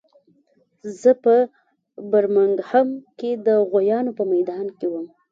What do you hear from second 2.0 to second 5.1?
برمنګهم کې د غویانو په میدان کې وم